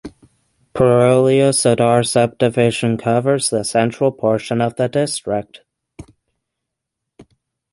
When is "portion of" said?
4.11-4.75